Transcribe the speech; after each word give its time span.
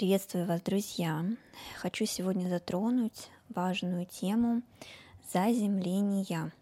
Приветствую 0.00 0.46
вас, 0.46 0.62
друзья! 0.62 1.22
Хочу 1.76 2.06
сегодня 2.06 2.48
затронуть 2.48 3.28
важную 3.50 4.06
тему 4.06 4.62
заземления. 5.30 6.54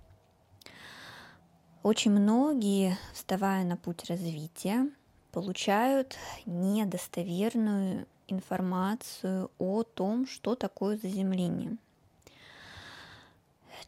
Очень 1.85 2.11
многие, 2.11 2.99
вставая 3.15 3.63
на 3.63 3.77
путь 3.77 4.11
развития, 4.11 4.91
получают 5.31 6.17
недостоверную 6.47 8.09
информацию 8.27 9.53
о 9.61 9.85
том, 9.85 10.27
что 10.27 10.57
такое 10.57 10.97
заземление. 10.97 11.77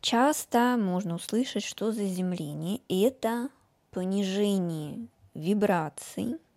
Часто 0.01 0.77
можно 0.79 1.17
услышать, 1.17 1.65
что 1.65 1.91
заземление– 1.91 2.83
это 2.89 3.49
понижение 3.91 5.09
вибраций– 5.35 6.39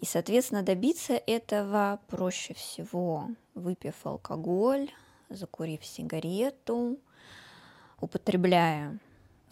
и, 0.00 0.06
соответственно, 0.06 0.62
добиться 0.62 1.14
этого 1.14 2.00
проще 2.08 2.54
всего, 2.54 3.28
выпив 3.54 3.94
алкоголь, 4.04 4.90
закурив 5.30 5.84
сигарету, 5.84 6.98
употребляя 8.00 8.98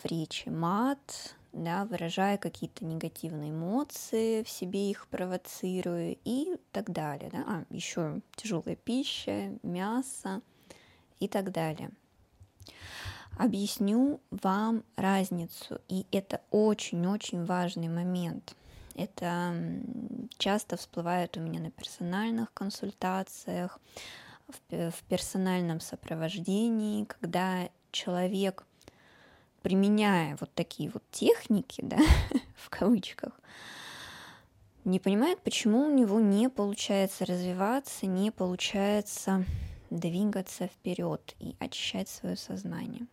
в 0.03 0.07
речи 0.07 0.49
мат, 0.49 1.37
да, 1.53 1.85
выражая 1.85 2.39
какие-то 2.39 2.85
негативные 2.85 3.51
эмоции, 3.51 4.43
в 4.43 4.49
себе 4.49 4.91
их 4.91 5.07
провоцируя 5.09 6.17
и 6.25 6.57
так 6.73 6.91
далее. 6.91 7.31
Да? 7.31 7.45
А, 7.47 7.65
еще 7.71 8.21
тяжелая 8.35 8.77
пища, 8.77 9.53
мясо 9.63 10.43
и 11.21 11.29
так 11.29 11.53
далее. 11.53 11.91
Объясню 13.39 14.21
вам 14.31 14.85
разницу, 14.97 15.81
и 15.89 16.07
это 16.11 16.43
очень-очень 16.51 17.45
важный 17.45 17.89
момент– 17.89 18.57
это 18.95 19.55
часто 20.39 20.77
всплывает 20.77 21.37
у 21.37 21.41
меня 21.41 21.61
на 21.61 21.71
персональных 21.71 22.53
консультациях, 22.53 23.79
в 24.71 25.03
персональном 25.09 25.81
сопровождении, 25.81 27.05
когда 27.05 27.71
человек, 27.91 28.67
применяя 29.63 30.37
вот 30.41 30.53
такие 30.55 30.91
вот 30.91 31.03
техники, 31.11 31.81
да, 31.83 31.99
в 32.57 32.69
кавычках, 32.69 33.33
не 34.85 34.99
понимает, 34.99 35.41
почему 35.43 35.87
у 35.87 35.91
него 35.91 36.21
не 36.21 36.49
получается 36.49 37.25
развиваться, 37.25 38.07
не 38.07 38.31
получается 38.31 39.45
двигаться 39.91 40.67
вперед 40.67 41.37
и 41.39 41.55
очищать 41.61 42.09
свое 42.09 42.37
сознание. 42.37 43.07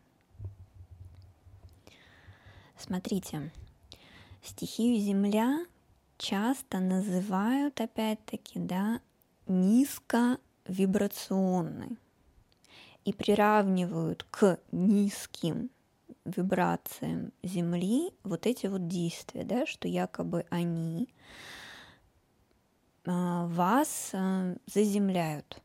Смотрите, 2.78 3.52
Стихию 4.44 5.00
Земля 5.00 5.66
часто 6.18 6.80
называют, 6.80 7.80
опять-таки, 7.82 8.60
да, 8.60 9.02
низковибрационной 9.48 11.98
и 13.06 13.14
приравнивают 13.14 14.26
к 14.30 14.60
низким 14.72 15.70
вибрациям 16.26 17.32
Земли 17.44 18.12
вот 18.24 18.46
эти 18.46 18.68
вот 18.68 18.88
действия, 18.88 19.44
да, 19.44 19.66
что 19.66 19.88
якобы 19.88 20.46
они 20.50 21.10
а, 23.06 23.48
вас 23.48 24.12
а, 24.14 24.56
заземляют, 24.68 25.62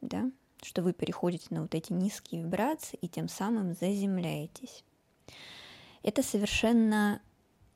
да, 0.00 0.30
что 0.62 0.82
вы 0.82 0.92
переходите 0.92 1.46
на 1.50 1.62
вот 1.62 1.74
эти 1.74 1.92
низкие 1.92 2.42
вибрации 2.42 2.98
и 3.00 3.08
тем 3.08 3.28
самым 3.28 3.74
заземляетесь. 3.74 4.84
Это 6.02 6.22
совершенно 6.22 7.20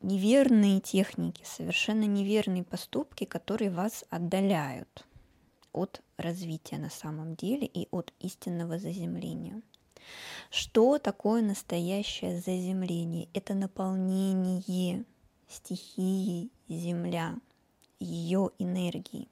неверные 0.05 0.81
техники, 0.81 1.43
совершенно 1.45 2.05
неверные 2.05 2.63
поступки, 2.63 3.25
которые 3.25 3.71
вас 3.71 4.05
отдаляют 4.11 5.07
от 5.73 6.03
развития 6.17 6.79
на 6.79 6.91
самом 6.91 7.35
деле 7.35 7.67
и 7.67 7.89
от 7.91 8.13
истинного 8.21 8.79
заземления. 8.79 9.61
Что 10.51 10.99
такое 10.99 11.43
настоящее 11.43 12.39
заземление? 12.41 13.29
Это 13.33 13.55
наполнение 13.55 15.05
стихии 15.49 16.51
Земля, 16.69 17.37
ее 17.99 18.51
энергии. 18.59 19.29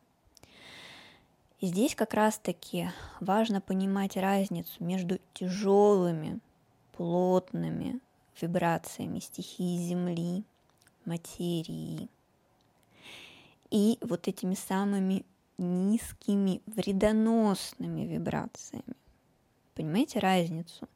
И 1.61 1.67
здесь 1.67 1.95
как 1.95 2.15
раз-таки 2.15 2.91
важно 3.21 3.61
понимать 3.61 4.17
разницу 4.17 4.83
между 4.83 5.21
тяжелыми, 5.35 6.41
плотными 6.97 8.01
вибрациями 8.41 9.21
стихии 9.21 9.77
Земли 9.79 10.45
материи. 11.07 12.09
И 13.71 13.99
вот 14.01 14.29
этими 14.29 14.55
самыми 14.55 15.25
низкими 15.59 16.61
вредоносными 16.67 18.03
вибрациями. 18.03 18.97
Понимаете 19.75 20.19
разницу? 20.19 20.89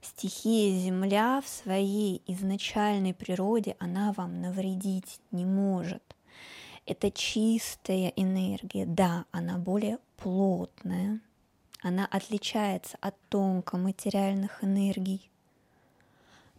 Стихия 0.00 0.78
Земля 0.78 1.40
в 1.40 1.48
своей 1.48 2.22
изначальной 2.26 3.14
природе, 3.14 3.74
она 3.78 4.12
вам 4.12 4.40
навредить 4.42 5.18
не 5.30 5.46
может. 5.46 6.02
Это 6.86 7.10
чистая 7.10 8.08
энергия, 8.14 8.84
да, 8.84 9.24
она 9.30 9.56
более 9.56 9.98
плотная, 10.18 11.20
она 11.80 12.06
отличается 12.06 12.98
от 13.00 13.14
тонкоматериальных 13.30 14.62
энергий, 14.62 15.30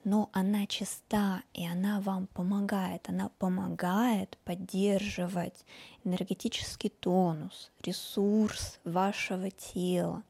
но 0.06 0.30
она 0.34 0.68
чиста, 0.68 1.42
и 1.54 1.68
она 1.68 2.00
вам 2.00 2.28
помогает. 2.28 3.10
Она 3.10 3.30
помогает 3.40 4.38
поддерживать 4.46 5.66
энергетический 6.04 6.92
тонус, 6.92 7.72
ресурс 7.82 8.80
вашего 8.84 9.50
тела. 9.50 10.24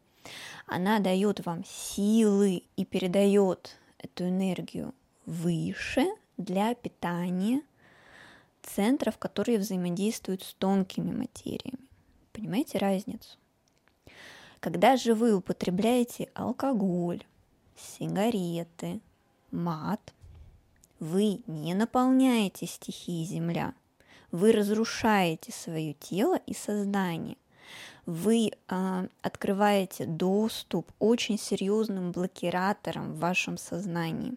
Она 0.65 0.99
дает 0.99 1.45
вам 1.45 1.63
силы 1.65 2.63
и 2.77 2.85
передает 2.85 3.77
эту 3.99 4.29
энергию 4.29 4.95
выше 5.25 6.07
для 6.37 6.73
питания 6.73 7.61
центров, 8.63 9.17
которые 9.17 9.59
взаимодействуют 9.59 10.41
с 10.41 10.53
тонкими 10.53 11.11
материями. 11.11 11.85
Понимаете 12.31 12.77
разницу? 12.77 13.37
Когда 14.61 14.95
же 14.95 15.13
вы 15.13 15.35
употребляете 15.35 16.29
алкоголь, 16.33 17.23
сигареты, 17.75 19.01
мат, 19.55 20.13
вы 20.99 21.41
не 21.47 21.73
наполняете 21.73 22.67
стихии 22.67 23.23
Земля, 23.25 23.73
вы 24.31 24.51
разрушаете 24.51 25.51
свое 25.51 25.93
тело 25.93 26.39
и 26.45 26.53
сознание, 26.53 27.37
вы 28.05 28.51
э, 28.51 29.07
открываете 29.21 30.05
доступ 30.05 30.91
очень 30.99 31.39
серьезным 31.39 32.11
блокираторам 32.11 33.13
в 33.13 33.19
вашем 33.19 33.57
сознании. 33.57 34.33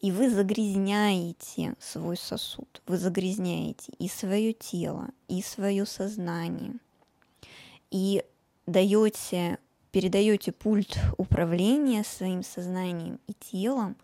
И 0.00 0.12
вы 0.12 0.30
загрязняете 0.30 1.74
свой 1.78 2.16
сосуд, 2.16 2.80
вы 2.86 2.96
загрязняете 2.96 3.92
и 3.98 4.08
свое 4.08 4.54
тело, 4.54 5.10
и 5.28 5.42
свое 5.42 5.84
сознание, 5.84 6.76
и 7.90 8.24
даете 8.66 9.58
передаете 9.92 10.52
пульт 10.52 10.98
управления 11.18 12.04
своим 12.04 12.42
сознанием 12.42 13.18
и 13.26 13.34
телом 13.34 13.96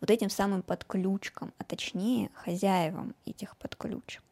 вот 0.00 0.10
этим 0.10 0.30
самым 0.30 0.62
подключкам, 0.62 1.52
а 1.58 1.64
точнее 1.64 2.30
хозяевам 2.34 3.14
этих 3.24 3.56
подключек. 3.56 4.22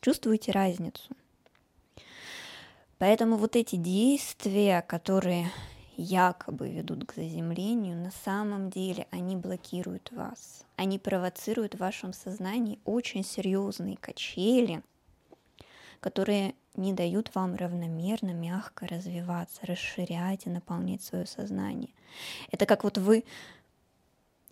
Чувствуете 0.00 0.52
разницу? 0.52 1.14
Поэтому 2.98 3.36
вот 3.36 3.56
эти 3.56 3.76
действия, 3.76 4.82
которые 4.82 5.50
якобы 5.96 6.70
ведут 6.70 7.06
к 7.06 7.14
заземлению, 7.14 7.96
на 7.96 8.10
самом 8.24 8.70
деле 8.70 9.06
они 9.10 9.36
блокируют 9.36 10.10
вас. 10.12 10.64
Они 10.76 10.98
провоцируют 10.98 11.74
в 11.74 11.78
вашем 11.78 12.12
сознании 12.12 12.78
очень 12.84 13.24
серьезные 13.24 13.96
качели, 13.96 14.82
которые 16.00 16.54
не 16.74 16.92
дают 16.92 17.34
вам 17.34 17.56
равномерно, 17.56 18.30
мягко 18.30 18.86
развиваться, 18.86 19.66
расширять 19.66 20.46
и 20.46 20.50
наполнять 20.50 21.02
свое 21.02 21.26
сознание. 21.26 21.90
Это 22.50 22.66
как 22.66 22.84
вот 22.84 22.98
вы 22.98 23.24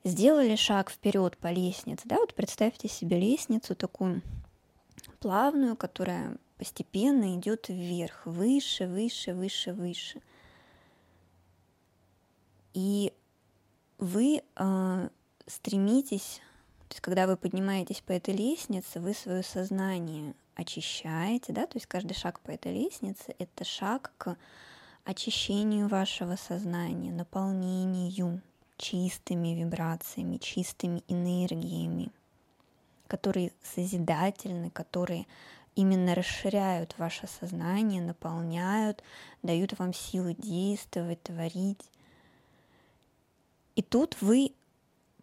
сделали 0.05 0.57
шаг 0.57 0.91
вперед 0.91 1.37
по 1.39 1.51
лестнице, 1.53 2.03
да, 2.07 2.17
вот 2.17 2.35
представьте 2.35 2.89
себе 2.89 3.19
лестницу 3.19 3.75
такую 3.75 4.23
плавную, 5.21 5.77
которая 5.77 6.37
постепенно 6.59 7.37
идет 7.37 7.69
вверх, 7.69 8.25
выше, 8.25 8.87
выше, 8.87 9.35
выше, 9.35 9.73
выше. 9.73 10.23
И 12.73 13.13
вы 13.99 14.43
э, 14.57 15.09
стремитесь, 15.47 16.41
то 16.89 16.95
есть 16.95 17.01
когда 17.01 17.27
вы 17.27 17.37
поднимаетесь 17.37 18.01
по 18.01 18.13
этой 18.13 18.35
лестнице, 18.35 19.01
вы 19.01 19.15
свое 19.15 19.43
сознание 19.43 20.35
очищаете, 20.57 21.53
да, 21.53 21.67
то 21.67 21.77
есть 21.77 21.87
каждый 21.87 22.15
шаг 22.15 22.41
по 22.41 22.51
этой 22.51 22.73
лестнице— 22.73 23.35
это 23.39 23.65
шаг 23.65 24.13
к 24.19 24.37
очищению 25.05 25.87
вашего 25.87 26.37
сознания, 26.37 27.13
наполнению 27.13 28.41
чистыми 28.77 29.49
вибрациями, 29.49 30.39
чистыми 30.39 31.03
энергиями, 31.09 32.11
которые 33.07 33.53
созидательны, 33.63 34.71
которые 34.71 35.27
именно 35.77 36.15
расширяют 36.15 36.95
ваше 36.99 37.27
сознание, 37.27 38.03
наполняют, 38.03 39.03
дают 39.43 39.79
вам 39.79 39.93
силы 39.93 40.35
действовать, 40.35 41.23
творить. 41.23 41.85
И 43.77 43.83
тут 43.83 44.17
вы 44.21 44.53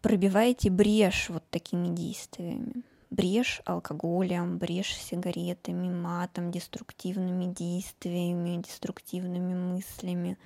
пробиваете 0.00 0.70
брешь 0.70 1.28
вот 1.28 1.42
такими 1.50 1.88
действиями. 1.94 2.84
Брешь 3.16 3.62
алкоголем, 3.64 4.58
брешь 4.58 4.96
сигаретами, 4.96 5.88
матом, 5.88 6.50
деструктивными 6.50 7.52
действиями, 7.52 8.60
деструктивными 8.60 9.54
мыслями 9.54 10.36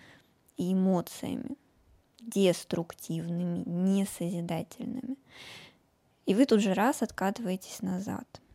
и 0.56 0.72
эмоциями. 0.72 1.56
Деструктивными, 2.20 3.62
несозидательными. 3.64 5.16
И 6.26 6.34
вы 6.34 6.44
тут 6.44 6.60
же 6.60 6.74
раз 6.74 7.02
откатываетесь 7.02 7.80
назад– 7.80 8.26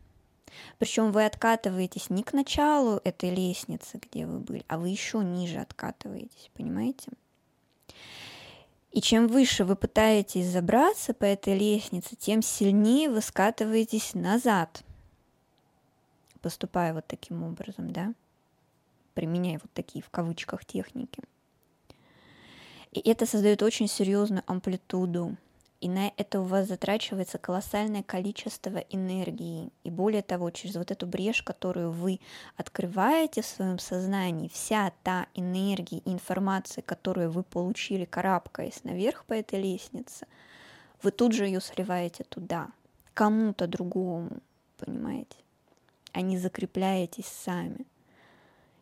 причем 0.78 1.12
вы 1.12 1.24
откатываетесь 1.24 2.10
не 2.10 2.22
к 2.22 2.32
началу 2.32 3.00
этой 3.04 3.30
лестницы, 3.30 3.98
где 3.98 4.26
вы 4.26 4.40
были, 4.40 4.64
а 4.68 4.78
вы 4.78 4.88
еще 4.88 5.18
ниже 5.18 5.58
откатываетесь, 5.58 6.50
понимаете? 6.54 7.10
И 8.94 9.00
чем 9.00 9.26
выше 9.26 9.64
вы 9.64 9.74
пытаетесь 9.74 10.46
забраться 10.46 11.14
по 11.14 11.24
этой 11.24 11.58
лестнице, 11.58 12.14
тем 12.14 12.42
сильнее 12.42 13.10
вы 13.10 13.22
скатываетесь 13.22 14.14
назад, 14.14 14.84
поступая 16.40 16.94
вот 16.94 17.04
таким 17.04 17.42
образом, 17.42 17.92
да, 17.92 18.14
применяя 19.14 19.58
вот 19.60 19.72
такие 19.72 20.00
в 20.00 20.10
кавычках 20.10 20.64
техники. 20.64 21.24
И 22.92 23.00
это 23.00 23.26
создает 23.26 23.64
очень 23.64 23.88
серьезную 23.88 24.44
амплитуду 24.46 25.36
и 25.84 25.88
на 25.88 26.10
это 26.16 26.40
у 26.40 26.44
вас 26.44 26.68
затрачивается 26.68 27.36
колоссальное 27.36 28.02
количество 28.02 28.78
энергии. 28.88 29.70
И 29.82 29.90
более 29.90 30.22
того, 30.22 30.50
через 30.50 30.76
вот 30.76 30.90
эту 30.90 31.06
брешь, 31.06 31.42
которую 31.42 31.90
вы 31.90 32.20
открываете 32.56 33.42
в 33.42 33.46
своем 33.46 33.78
сознании, 33.78 34.48
вся 34.48 34.92
та 35.02 35.26
энергия 35.34 35.98
и 35.98 36.10
информация, 36.10 36.80
которую 36.80 37.30
вы 37.30 37.42
получили, 37.42 38.06
карабкаясь 38.06 38.82
наверх 38.82 39.26
по 39.26 39.34
этой 39.34 39.60
лестнице, 39.60 40.26
вы 41.02 41.10
тут 41.10 41.32
же 41.32 41.44
ее 41.44 41.60
сливаете 41.60 42.24
туда, 42.24 42.68
кому-то 43.12 43.66
другому, 43.66 44.38
понимаете? 44.78 45.36
А 46.12 46.22
не 46.22 46.38
закрепляетесь 46.38 47.26
сами. 47.26 47.84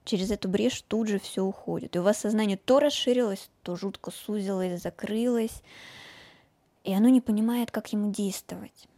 Через 0.05 0.31
эту 0.31 0.49
брешь 0.49 0.83
тут 0.83 1.09
же 1.09 1.19
все 1.19 1.43
уходит. 1.43 1.97
И 1.97 1.99
у 1.99 2.05
вас 2.05 2.19
сознание 2.19 2.59
то 2.59 2.79
расширилось, 2.79 3.51
то 3.65 3.75
жутко 3.75 4.13
сузилось, 4.13 4.83
закрылось 4.83 5.65
и 6.85 6.93
оно 6.93 7.09
не 7.09 7.21
понимает, 7.21 7.71
как 7.71 7.93
ему 7.93 8.11
действовать. 8.11 8.89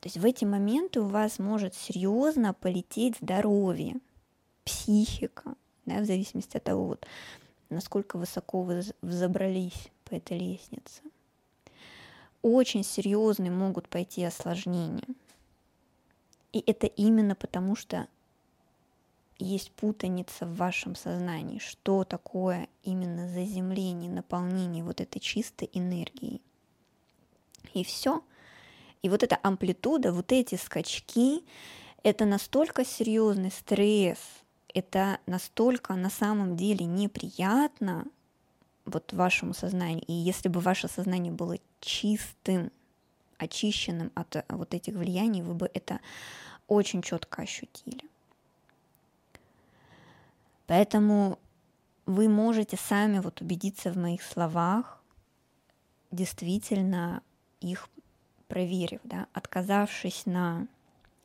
То 0.00 0.06
есть 0.06 0.16
в 0.16 0.24
эти 0.24 0.44
моменты 0.44 1.00
у 1.00 1.06
вас 1.06 1.38
может 1.38 1.74
серьезно 1.74 2.54
полететь 2.54 3.16
здоровье, 3.20 3.96
психика, 4.64 5.54
да, 5.84 6.00
в 6.00 6.06
зависимости 6.06 6.56
от 6.56 6.64
того, 6.64 6.86
вот, 6.86 7.06
насколько 7.68 8.16
высоко 8.16 8.62
вы 8.62 8.82
взобрались 9.02 9.88
по 10.04 10.14
этой 10.14 10.38
лестнице. 10.38 11.02
Очень 12.42 12.82
серьезные 12.82 13.50
могут 13.50 13.88
пойти 13.88 14.24
осложнения. 14.24 15.08
И 16.52 16.62
это 16.66 16.86
именно 16.86 17.34
потому, 17.34 17.76
что 17.76 18.08
есть 19.38 19.70
путаница 19.72 20.46
в 20.46 20.56
вашем 20.56 20.94
сознании, 20.94 21.58
что 21.58 22.04
такое 22.04 22.68
именно 22.82 23.28
заземление, 23.28 24.10
наполнение 24.10 24.82
вот 24.82 25.02
этой 25.02 25.20
чистой 25.20 25.68
энергией 25.72 26.40
и 27.74 27.84
все. 27.84 28.22
И 29.02 29.08
вот 29.08 29.22
эта 29.22 29.38
амплитуда, 29.42 30.12
вот 30.12 30.32
эти 30.32 30.56
скачки, 30.56 31.42
это 32.02 32.24
настолько 32.24 32.84
серьезный 32.84 33.50
стресс, 33.50 34.18
это 34.74 35.18
настолько 35.26 35.94
на 35.94 36.10
самом 36.10 36.56
деле 36.56 36.84
неприятно 36.86 38.06
вот 38.84 39.12
вашему 39.12 39.54
сознанию. 39.54 40.04
И 40.06 40.12
если 40.12 40.48
бы 40.48 40.60
ваше 40.60 40.88
сознание 40.88 41.32
было 41.32 41.56
чистым, 41.80 42.70
очищенным 43.38 44.12
от 44.14 44.44
вот 44.48 44.74
этих 44.74 44.94
влияний, 44.94 45.42
вы 45.42 45.54
бы 45.54 45.70
это 45.72 46.00
очень 46.66 47.02
четко 47.02 47.42
ощутили. 47.42 48.04
Поэтому 50.66 51.38
вы 52.06 52.28
можете 52.28 52.76
сами 52.76 53.18
вот 53.18 53.40
убедиться 53.40 53.90
в 53.90 53.96
моих 53.96 54.22
словах, 54.22 55.02
действительно 56.10 57.22
их 57.60 57.88
проверив, 58.48 59.00
да, 59.04 59.26
отказавшись 59.32 60.26
на 60.26 60.66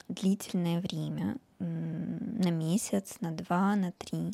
длительное 0.08 0.80
время, 0.80 1.38
на 1.60 2.52
месяц, 2.52 3.18
на 3.22 3.32
два, 3.32 3.76
на 3.76 3.92
три. 3.94 4.32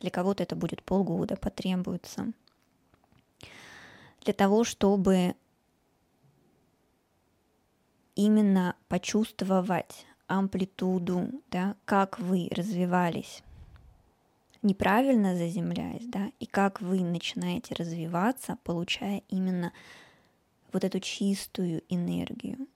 Для 0.00 0.10
кого-то 0.10 0.42
это 0.42 0.56
будет 0.56 0.82
полгода 0.82 1.36
потребуется. 1.36 2.32
Для 4.22 4.32
того, 4.32 4.64
чтобы 4.64 5.34
именно 8.14 8.76
почувствовать 8.88 10.06
амплитуду, 10.26 11.42
да, 11.50 11.76
как 11.84 12.18
вы 12.18 12.48
развивались, 12.50 13.42
неправильно 14.62 15.36
заземляясь, 15.36 16.06
да, 16.06 16.30
и 16.40 16.46
как 16.46 16.80
вы 16.80 17.00
начинаете 17.00 17.74
развиваться, 17.74 18.56
получая 18.64 19.22
именно 19.28 19.72
вот 20.74 20.84
эту 20.84 21.00
чистую 21.00 21.82
энергию, 21.88 22.66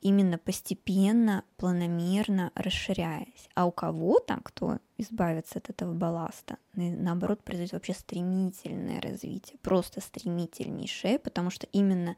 именно 0.00 0.38
постепенно, 0.38 1.44
планомерно 1.56 2.50
расширяясь. 2.54 3.48
А 3.54 3.66
у 3.66 3.70
кого-то, 3.70 4.40
кто 4.42 4.78
избавится 4.98 5.58
от 5.58 5.70
этого 5.70 5.94
балласта, 5.94 6.58
наоборот, 6.74 7.42
произойдет 7.42 7.74
вообще 7.74 7.94
стремительное 7.94 9.00
развитие, 9.00 9.58
просто 9.62 10.00
стремительнейшее, 10.00 11.18
потому 11.18 11.50
что 11.50 11.66
именно 11.72 12.16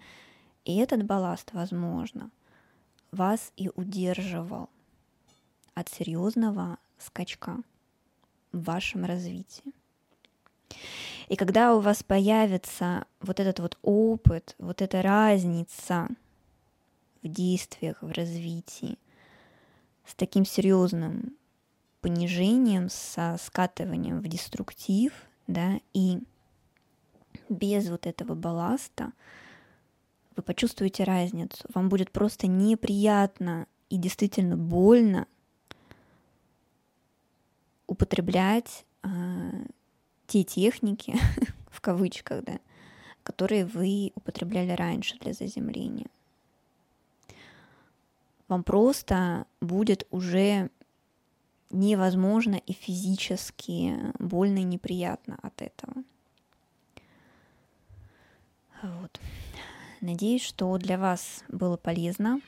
этот 0.64 1.04
балласт, 1.04 1.52
возможно, 1.52 2.30
вас 3.12 3.52
и 3.56 3.70
удерживал 3.74 4.70
от 5.74 5.88
серьезного 5.90 6.78
скачка 6.98 7.58
в 8.52 8.62
вашем 8.64 9.04
развитии. 9.04 9.72
И 11.28 11.36
когда 11.36 11.74
у 11.74 11.80
вас 11.80 12.02
появится 12.02 13.04
вот 13.20 13.40
этот 13.40 13.58
вот 13.60 13.78
опыт, 13.82 14.54
вот 14.58 14.82
эта 14.82 15.02
разница 15.02 16.08
в 17.22 17.28
действиях, 17.28 18.00
в 18.00 18.12
развитии, 18.12 18.98
с 20.04 20.14
таким 20.14 20.44
серьезным 20.44 21.36
понижением, 22.00 22.88
со 22.88 23.36
скатыванием 23.42 24.20
в 24.20 24.28
деструктив, 24.28 25.12
да, 25.48 25.80
и 25.92 26.18
без 27.48 27.88
вот 27.88 28.06
этого 28.06 28.34
балласта, 28.34 29.12
вы 30.36 30.42
почувствуете 30.42 31.04
разницу. 31.04 31.64
Вам 31.74 31.88
будет 31.88 32.12
просто 32.12 32.46
неприятно 32.46 33.66
и 33.88 33.96
действительно 33.96 34.56
больно 34.56 35.26
употреблять 37.86 38.84
э, 39.02 39.08
те 40.26 40.44
техники, 40.44 41.16
в 41.70 41.80
кавычках, 41.80 42.44
да, 42.44 42.58
которые 43.22 43.64
вы 43.64 44.12
употребляли 44.14 44.72
раньше 44.72 45.18
для 45.18 45.32
заземления. 45.32 46.08
Вам 48.48 48.62
просто 48.62 49.46
будет 49.60 50.06
уже 50.10 50.70
невозможно 51.70 52.54
и 52.54 52.72
физически 52.72 53.96
больно 54.18 54.58
и 54.58 54.64
неприятно 54.64 55.38
от 55.42 55.62
этого. 55.62 55.94
Вот. 58.82 59.20
Надеюсь, 60.00 60.42
что 60.42 60.76
для 60.78 60.98
вас 60.98 61.42
было 61.48 61.76
полезно. 61.76 62.40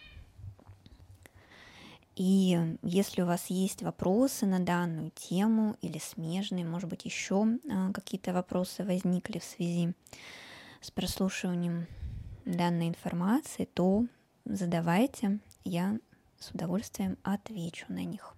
И 2.19 2.59
если 2.83 3.23
у 3.23 3.27
вас 3.27 3.47
есть 3.47 3.83
вопросы 3.83 4.45
на 4.45 4.59
данную 4.59 5.13
тему 5.13 5.77
или 5.81 5.99
смежные, 5.99 6.65
может 6.65 6.91
быть, 6.91 7.05
еще 7.05 7.47
а, 7.71 7.93
какие-то 7.93 8.33
вопросы 8.33 8.83
возникли 8.83 9.39
в 9.39 9.45
связи 9.45 9.95
с 10.81 10.91
прослушиванием 10.91 11.87
данной 12.45 12.89
информации, 12.89 13.67
то 13.67 14.05
задавайте, 14.45 15.39
я 15.65 15.97
с 16.41 16.51
удовольствием 16.51 17.19
отвечу 17.23 17.87
на 17.89 18.03
них. 18.03 18.35